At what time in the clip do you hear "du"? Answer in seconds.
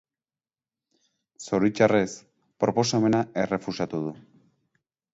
4.09-4.19